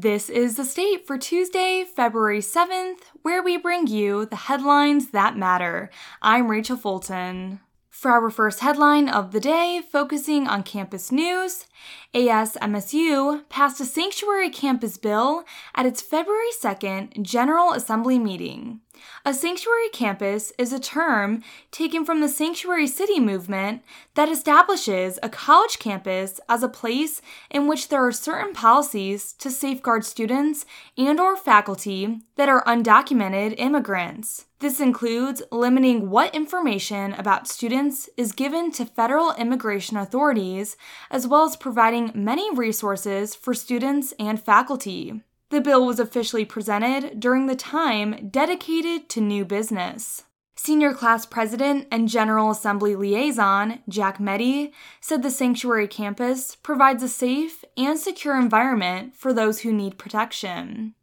This 0.00 0.30
is 0.30 0.54
the 0.54 0.64
state 0.64 1.08
for 1.08 1.18
Tuesday, 1.18 1.84
February 1.84 2.38
7th, 2.38 2.98
where 3.22 3.42
we 3.42 3.56
bring 3.56 3.88
you 3.88 4.26
the 4.26 4.36
headlines 4.36 5.10
that 5.10 5.36
matter. 5.36 5.90
I'm 6.22 6.48
Rachel 6.48 6.76
Fulton. 6.76 7.58
For 7.90 8.12
our 8.12 8.30
first 8.30 8.60
headline 8.60 9.08
of 9.08 9.32
the 9.32 9.40
day, 9.40 9.82
focusing 9.90 10.46
on 10.46 10.62
campus 10.62 11.10
news, 11.10 11.66
ASMSU 12.14 13.48
passed 13.48 13.80
a 13.80 13.84
sanctuary 13.84 14.50
campus 14.50 14.96
bill 14.98 15.42
at 15.74 15.84
its 15.84 16.00
February 16.00 16.52
2nd 16.62 17.20
General 17.22 17.72
Assembly 17.72 18.20
meeting. 18.20 18.82
A 19.24 19.34
sanctuary 19.34 19.88
campus 19.92 20.52
is 20.58 20.72
a 20.72 20.80
term 20.80 21.42
taken 21.70 22.04
from 22.04 22.20
the 22.20 22.28
sanctuary 22.28 22.86
city 22.86 23.20
movement 23.20 23.82
that 24.14 24.28
establishes 24.28 25.18
a 25.22 25.28
college 25.28 25.78
campus 25.78 26.40
as 26.48 26.62
a 26.62 26.68
place 26.68 27.20
in 27.50 27.68
which 27.68 27.88
there 27.88 28.04
are 28.06 28.12
certain 28.12 28.52
policies 28.52 29.32
to 29.34 29.50
safeguard 29.50 30.04
students 30.04 30.66
and 30.96 31.20
or 31.20 31.36
faculty 31.36 32.20
that 32.36 32.48
are 32.48 32.64
undocumented 32.64 33.54
immigrants. 33.58 34.46
This 34.60 34.80
includes 34.80 35.42
limiting 35.52 36.10
what 36.10 36.34
information 36.34 37.12
about 37.12 37.46
students 37.46 38.08
is 38.16 38.32
given 38.32 38.72
to 38.72 38.84
federal 38.84 39.32
immigration 39.34 39.96
authorities 39.96 40.76
as 41.10 41.28
well 41.28 41.44
as 41.44 41.56
providing 41.56 42.10
many 42.14 42.52
resources 42.54 43.36
for 43.36 43.54
students 43.54 44.12
and 44.18 44.42
faculty. 44.42 45.22
The 45.50 45.60
bill 45.62 45.86
was 45.86 45.98
officially 45.98 46.44
presented 46.44 47.20
during 47.20 47.46
the 47.46 47.56
time 47.56 48.28
dedicated 48.30 49.08
to 49.10 49.20
new 49.22 49.46
business. 49.46 50.24
Senior 50.56 50.92
class 50.92 51.24
president 51.24 51.86
and 51.90 52.08
General 52.08 52.50
Assembly 52.50 52.94
liaison 52.94 53.78
Jack 53.88 54.18
Meddy 54.18 54.72
said 55.00 55.22
the 55.22 55.30
sanctuary 55.30 55.88
campus 55.88 56.54
provides 56.56 57.02
a 57.02 57.08
safe 57.08 57.64
and 57.78 57.98
secure 57.98 58.38
environment 58.38 59.14
for 59.14 59.32
those 59.32 59.60
who 59.60 59.72
need 59.72 59.96
protection. 59.96 60.94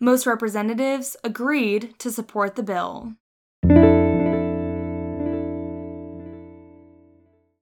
Most 0.00 0.26
representatives 0.26 1.16
agreed 1.22 1.94
to 1.98 2.10
support 2.10 2.56
the 2.56 2.62
bill. 2.64 3.14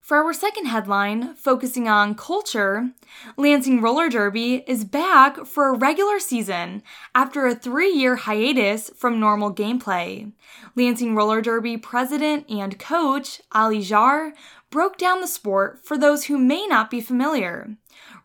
For 0.02 0.16
our 0.16 0.32
second 0.32 0.66
headline, 0.66 1.34
focusing 1.36 1.86
on 1.86 2.16
culture, 2.16 2.90
Lansing 3.36 3.80
Roller 3.80 4.08
Derby 4.08 4.64
is 4.66 4.84
back 4.84 5.46
for 5.46 5.68
a 5.68 5.78
regular 5.78 6.18
season 6.18 6.82
after 7.14 7.46
a 7.46 7.54
three 7.54 7.92
year 7.92 8.16
hiatus 8.16 8.90
from 8.96 9.20
normal 9.20 9.54
gameplay. 9.54 10.32
Lansing 10.74 11.14
Roller 11.14 11.40
Derby 11.40 11.76
president 11.76 12.50
and 12.50 12.80
coach 12.80 13.42
Ali 13.52 13.80
Jar 13.80 14.32
broke 14.70 14.98
down 14.98 15.20
the 15.20 15.28
sport 15.28 15.78
for 15.84 15.96
those 15.96 16.24
who 16.24 16.36
may 16.36 16.66
not 16.66 16.90
be 16.90 17.00
familiar. 17.00 17.76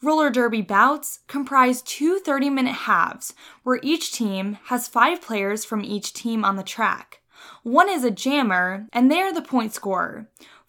Roller 0.02 0.31
derby 0.31 0.64
bouts 0.64 1.20
comprise 1.28 1.83
two 1.83 2.17
30 2.17 2.50
minute 2.50 2.73
halves 2.73 3.36
where 3.61 3.80
each 3.83 4.11
team 4.11 4.58
has 4.66 4.88
five 4.88 5.22
players 5.22 5.64
from 5.64 5.86
each 5.86 6.14
team 6.14 6.44
on 6.44 6.55
the 6.55 6.64
track. 6.64 7.22
One 7.61 7.89
is 7.89 8.03
a 8.03 8.11
jammer, 8.11 8.88
and 8.92 9.11
they 9.11 9.22
are 9.22 9.33
the 9.33 9.42
point 9.42 9.73
scorer. 9.73 10.28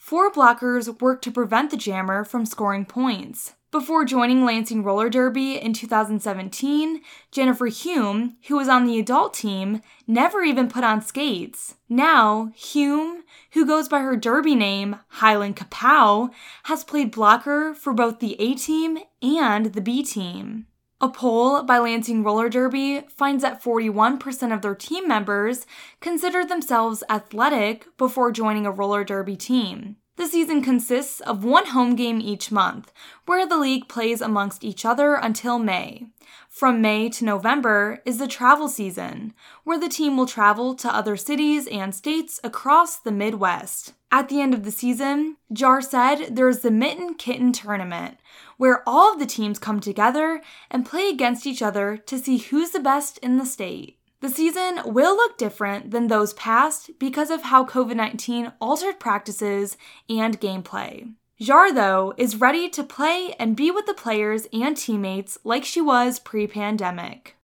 Four 0.08 0.32
blockers 0.32 1.02
work 1.02 1.20
to 1.20 1.30
prevent 1.30 1.70
the 1.70 1.76
jammer 1.76 2.24
from 2.24 2.46
scoring 2.46 2.86
points. 2.86 3.56
Before 3.70 4.06
joining 4.06 4.42
Lansing 4.42 4.82
Roller 4.82 5.10
Derby 5.10 5.58
in 5.58 5.74
2017, 5.74 7.02
Jennifer 7.30 7.66
Hume, 7.66 8.38
who 8.46 8.56
was 8.56 8.68
on 8.68 8.86
the 8.86 8.98
adult 8.98 9.34
team, 9.34 9.82
never 10.06 10.40
even 10.40 10.70
put 10.70 10.82
on 10.82 11.02
skates. 11.02 11.74
Now, 11.90 12.50
Hume, 12.54 13.24
who 13.52 13.66
goes 13.66 13.86
by 13.86 13.98
her 13.98 14.16
derby 14.16 14.54
name, 14.54 14.96
Highland 15.08 15.56
Kapow, 15.56 16.30
has 16.62 16.84
played 16.84 17.10
blocker 17.10 17.74
for 17.74 17.92
both 17.92 18.18
the 18.18 18.40
A 18.40 18.54
team 18.54 18.96
and 19.20 19.74
the 19.74 19.82
B 19.82 20.02
team. 20.02 20.68
A 21.00 21.08
poll 21.08 21.62
by 21.62 21.78
Lansing 21.78 22.24
Roller 22.24 22.48
Derby 22.48 23.02
finds 23.08 23.42
that 23.42 23.62
41% 23.62 24.52
of 24.52 24.62
their 24.62 24.74
team 24.74 25.06
members 25.06 25.64
consider 26.00 26.44
themselves 26.44 27.04
athletic 27.08 27.86
before 27.96 28.32
joining 28.32 28.66
a 28.66 28.72
roller 28.72 29.04
derby 29.04 29.36
team. 29.36 29.94
The 30.16 30.26
season 30.26 30.60
consists 30.60 31.20
of 31.20 31.44
one 31.44 31.66
home 31.66 31.94
game 31.94 32.20
each 32.20 32.50
month, 32.50 32.92
where 33.26 33.46
the 33.46 33.58
league 33.58 33.88
plays 33.88 34.20
amongst 34.20 34.64
each 34.64 34.84
other 34.84 35.14
until 35.14 35.60
May. 35.60 36.08
From 36.48 36.80
May 36.80 37.08
to 37.10 37.24
November 37.24 38.02
is 38.04 38.18
the 38.18 38.26
travel 38.26 38.68
season, 38.68 39.34
where 39.62 39.78
the 39.78 39.88
team 39.88 40.16
will 40.16 40.26
travel 40.26 40.74
to 40.74 40.92
other 40.92 41.16
cities 41.16 41.68
and 41.68 41.94
states 41.94 42.40
across 42.42 42.96
the 42.96 43.12
Midwest. 43.12 43.92
At 44.10 44.30
the 44.30 44.40
end 44.40 44.54
of 44.54 44.64
the 44.64 44.70
season, 44.70 45.36
Jar 45.52 45.82
said 45.82 46.34
there 46.34 46.48
is 46.48 46.60
the 46.60 46.70
Mitten 46.70 47.14
Kitten 47.14 47.52
Tournament, 47.52 48.18
where 48.56 48.82
all 48.88 49.12
of 49.12 49.18
the 49.18 49.26
teams 49.26 49.58
come 49.58 49.80
together 49.80 50.40
and 50.70 50.86
play 50.86 51.10
against 51.10 51.46
each 51.46 51.60
other 51.60 51.98
to 51.98 52.18
see 52.18 52.38
who's 52.38 52.70
the 52.70 52.80
best 52.80 53.18
in 53.18 53.36
the 53.36 53.44
state. 53.44 53.98
The 54.20 54.30
season 54.30 54.80
will 54.86 55.14
look 55.14 55.36
different 55.36 55.90
than 55.90 56.08
those 56.08 56.32
past 56.32 56.90
because 56.98 57.30
of 57.30 57.42
how 57.42 57.66
COVID 57.66 57.96
19 57.96 58.52
altered 58.60 58.98
practices 58.98 59.76
and 60.08 60.40
gameplay. 60.40 61.12
Jar, 61.38 61.72
though, 61.72 62.14
is 62.16 62.40
ready 62.40 62.68
to 62.70 62.82
play 62.82 63.34
and 63.38 63.54
be 63.54 63.70
with 63.70 63.86
the 63.86 63.94
players 63.94 64.48
and 64.52 64.76
teammates 64.76 65.38
like 65.44 65.64
she 65.64 65.80
was 65.80 66.18
pre 66.18 66.46
pandemic. 66.46 67.37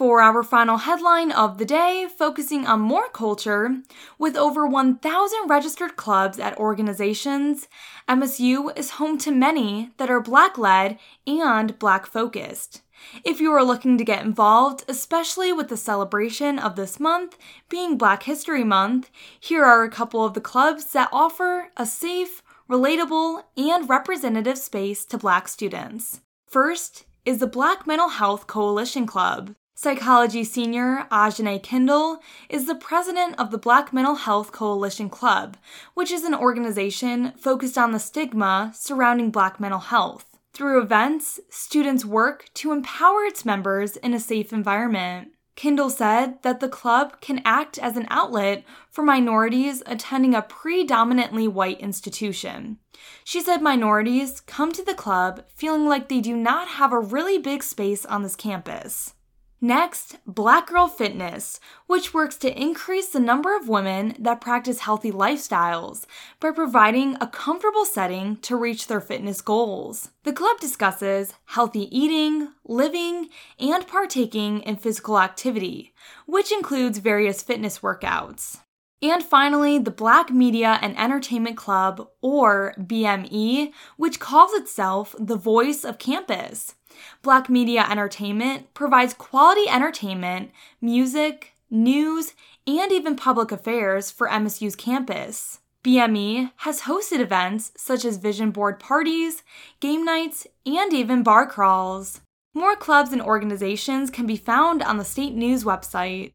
For 0.00 0.22
our 0.22 0.42
final 0.42 0.78
headline 0.78 1.30
of 1.30 1.58
the 1.58 1.66
day, 1.66 2.08
focusing 2.08 2.66
on 2.66 2.80
more 2.80 3.10
culture, 3.10 3.82
with 4.18 4.34
over 4.34 4.66
1,000 4.66 5.46
registered 5.46 5.96
clubs 5.96 6.38
at 6.38 6.56
organizations, 6.56 7.68
MSU 8.08 8.74
is 8.78 8.92
home 8.92 9.18
to 9.18 9.30
many 9.30 9.90
that 9.98 10.08
are 10.08 10.22
Black 10.22 10.56
led 10.56 10.98
and 11.26 11.78
Black 11.78 12.06
focused. 12.06 12.80
If 13.24 13.42
you 13.42 13.52
are 13.52 13.62
looking 13.62 13.98
to 13.98 14.04
get 14.04 14.24
involved, 14.24 14.86
especially 14.88 15.52
with 15.52 15.68
the 15.68 15.76
celebration 15.76 16.58
of 16.58 16.76
this 16.76 16.98
month 16.98 17.36
being 17.68 17.98
Black 17.98 18.22
History 18.22 18.64
Month, 18.64 19.10
here 19.38 19.66
are 19.66 19.84
a 19.84 19.90
couple 19.90 20.24
of 20.24 20.32
the 20.32 20.40
clubs 20.40 20.92
that 20.92 21.10
offer 21.12 21.72
a 21.76 21.84
safe, 21.84 22.42
relatable, 22.70 23.42
and 23.54 23.86
representative 23.86 24.56
space 24.56 25.04
to 25.04 25.18
Black 25.18 25.46
students. 25.46 26.22
First 26.46 27.04
is 27.26 27.36
the 27.36 27.46
Black 27.46 27.86
Mental 27.86 28.08
Health 28.08 28.46
Coalition 28.46 29.04
Club. 29.04 29.54
Psychology 29.82 30.44
senior 30.44 31.06
Ajane 31.10 31.62
Kindle 31.62 32.20
is 32.50 32.66
the 32.66 32.74
president 32.74 33.34
of 33.38 33.50
the 33.50 33.56
Black 33.56 33.94
Mental 33.94 34.14
Health 34.14 34.52
Coalition 34.52 35.08
Club, 35.08 35.56
which 35.94 36.10
is 36.10 36.22
an 36.22 36.34
organization 36.34 37.32
focused 37.38 37.78
on 37.78 37.92
the 37.92 37.98
stigma 37.98 38.72
surrounding 38.74 39.30
Black 39.30 39.58
mental 39.58 39.80
health. 39.80 40.36
Through 40.52 40.82
events, 40.82 41.40
students 41.48 42.04
work 42.04 42.50
to 42.56 42.72
empower 42.72 43.24
its 43.24 43.46
members 43.46 43.96
in 43.96 44.12
a 44.12 44.20
safe 44.20 44.52
environment. 44.52 45.30
Kindle 45.56 45.88
said 45.88 46.42
that 46.42 46.60
the 46.60 46.68
club 46.68 47.18
can 47.22 47.40
act 47.46 47.78
as 47.78 47.96
an 47.96 48.06
outlet 48.10 48.64
for 48.90 49.02
minorities 49.02 49.82
attending 49.86 50.34
a 50.34 50.42
predominantly 50.42 51.48
white 51.48 51.80
institution. 51.80 52.76
She 53.24 53.40
said 53.40 53.62
minorities 53.62 54.40
come 54.40 54.72
to 54.72 54.84
the 54.84 54.92
club 54.92 55.44
feeling 55.48 55.86
like 55.86 56.10
they 56.10 56.20
do 56.20 56.36
not 56.36 56.68
have 56.68 56.92
a 56.92 57.00
really 57.00 57.38
big 57.38 57.62
space 57.62 58.04
on 58.04 58.22
this 58.22 58.36
campus. 58.36 59.14
Next, 59.62 60.16
Black 60.26 60.68
Girl 60.68 60.88
Fitness, 60.88 61.60
which 61.86 62.14
works 62.14 62.38
to 62.38 62.60
increase 62.60 63.10
the 63.10 63.20
number 63.20 63.54
of 63.54 63.68
women 63.68 64.16
that 64.18 64.40
practice 64.40 64.80
healthy 64.80 65.12
lifestyles 65.12 66.06
by 66.40 66.50
providing 66.50 67.18
a 67.20 67.26
comfortable 67.26 67.84
setting 67.84 68.36
to 68.38 68.56
reach 68.56 68.86
their 68.86 69.02
fitness 69.02 69.42
goals. 69.42 70.12
The 70.22 70.32
club 70.32 70.60
discusses 70.60 71.34
healthy 71.44 71.94
eating, 71.94 72.48
living, 72.64 73.28
and 73.58 73.86
partaking 73.86 74.62
in 74.62 74.76
physical 74.76 75.20
activity, 75.20 75.92
which 76.24 76.50
includes 76.52 76.96
various 76.96 77.42
fitness 77.42 77.80
workouts. 77.80 78.60
And 79.02 79.22
finally, 79.22 79.78
the 79.78 79.90
Black 79.90 80.30
Media 80.30 80.78
and 80.80 80.98
Entertainment 80.98 81.58
Club, 81.58 82.08
or 82.22 82.74
BME, 82.78 83.72
which 83.98 84.20
calls 84.20 84.52
itself 84.54 85.14
the 85.18 85.36
voice 85.36 85.84
of 85.84 85.98
campus. 85.98 86.76
Black 87.22 87.48
Media 87.48 87.86
Entertainment 87.88 88.72
provides 88.74 89.14
quality 89.14 89.68
entertainment, 89.68 90.50
music, 90.80 91.52
news, 91.70 92.34
and 92.66 92.92
even 92.92 93.16
public 93.16 93.52
affairs 93.52 94.10
for 94.10 94.28
MSU's 94.28 94.76
campus. 94.76 95.60
BME 95.82 96.52
has 96.56 96.82
hosted 96.82 97.20
events 97.20 97.72
such 97.76 98.04
as 98.04 98.18
vision 98.18 98.50
board 98.50 98.78
parties, 98.78 99.42
game 99.80 100.04
nights, 100.04 100.46
and 100.66 100.92
even 100.92 101.22
bar 101.22 101.46
crawls. 101.46 102.20
More 102.52 102.76
clubs 102.76 103.12
and 103.12 103.22
organizations 103.22 104.10
can 104.10 104.26
be 104.26 104.36
found 104.36 104.82
on 104.82 104.98
the 104.98 105.04
state 105.04 105.34
news 105.34 105.64
website. 105.64 106.32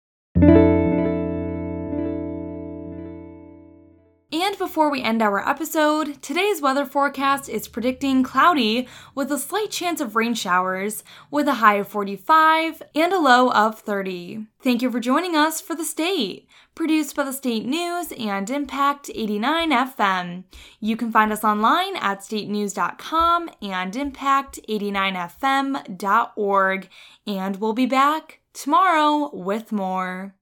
And 4.56 4.69
before 4.69 4.90
we 4.90 5.04
end 5.04 5.22
our 5.22 5.46
episode, 5.46 6.22
today's 6.22 6.62
weather 6.62 6.86
forecast 6.86 7.50
is 7.50 7.68
predicting 7.68 8.24
cloudy 8.24 8.88
with 9.13 9.30
a 9.30 9.38
slight 9.38 9.69
chance 9.69 10.00
of 10.00 10.16
rain 10.16 10.34
showers, 10.34 11.04
with 11.30 11.50
a 11.50 11.56
high 11.56 11.75
of 11.75 11.90
45 11.90 12.81
and 12.96 13.12
a 13.12 13.19
low 13.19 13.52
of 13.52 13.80
30. 13.80 14.46
Thank 14.63 14.81
you 14.81 14.90
for 14.90 15.02
joining 15.02 15.36
us 15.36 15.60
for 15.60 15.75
the 15.75 15.84
state, 15.84 16.48
produced 16.74 17.18
by 17.18 17.25
the 17.25 17.34
State 17.34 17.66
News 17.66 18.13
and 18.18 18.50
Impact 18.50 19.12
89 19.13 19.72
FM. 19.72 20.46
You 20.80 20.96
can 20.96 21.12
find 21.12 21.34
us 21.34 21.44
online 21.44 21.98
at 21.98 22.22
statenews.com 22.22 23.50
and 23.62 23.94
impact89fm.org, 23.94 26.90
and 27.28 27.57
we'll 27.57 27.74
be 27.74 27.88
back 27.88 28.40
tomorrow 28.54 29.36
with 29.36 29.74
more. 29.74 30.34